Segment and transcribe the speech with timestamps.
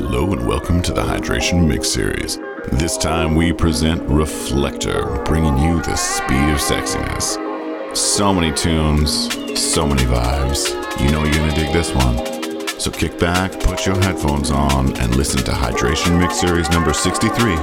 [0.00, 2.38] Hello and welcome to the Hydration Mix Series.
[2.70, 7.36] This time we present Reflector, bringing you the speed of sexiness.
[7.96, 9.28] So many tunes,
[9.60, 10.68] so many vibes.
[11.02, 12.16] You know you're gonna dig this one.
[12.78, 17.56] So kick back, put your headphones on, and listen to Hydration Mix Series number 63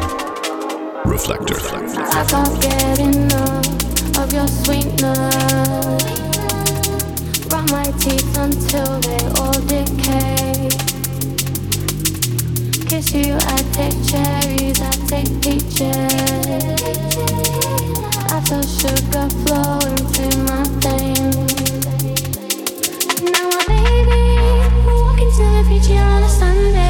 [1.06, 1.56] Reflector.
[1.56, 6.04] I can't get enough of your sweetness.
[7.72, 10.95] My teeth until they all decay.
[12.88, 15.82] Kiss you, I take cherries, I take peaches.
[18.32, 21.36] I feel sugar flowing through my veins.
[23.24, 24.22] Now my baby,
[24.86, 26.85] we're walking to the beach here on a Sunday.